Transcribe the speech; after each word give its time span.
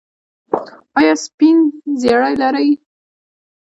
ایا 0.97 1.13
سپین 1.25 1.57
زیړی 2.01 2.33
لرئ؟ 2.41 2.69